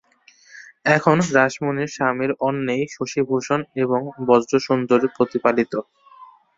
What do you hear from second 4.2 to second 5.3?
ব্রজসুন্দরী